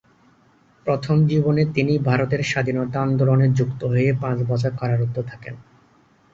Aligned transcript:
প্রথম 0.85 1.17
জীবনে 1.27 1.63
তিনি 1.73 1.93
ভারতের 1.99 2.41
স্বাধীনতা 2.43 2.97
আন্দোলনে 3.01 3.47
যুক্ত 3.49 3.81
হয়ে 3.85 4.09
পাঁচ 4.21 4.37
বছর 4.47 4.71
কারারুদ্ধ 4.79 5.17
থাকেন। 5.21 5.55